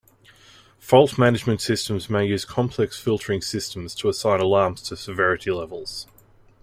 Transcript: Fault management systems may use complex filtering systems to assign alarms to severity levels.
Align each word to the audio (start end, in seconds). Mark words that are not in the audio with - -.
Fault 0.79 1.19
management 1.19 1.61
systems 1.61 2.09
may 2.09 2.25
use 2.25 2.43
complex 2.43 2.99
filtering 2.99 3.39
systems 3.39 3.93
to 3.93 4.09
assign 4.09 4.39
alarms 4.39 4.81
to 4.81 4.97
severity 4.97 5.51
levels. 5.51 6.07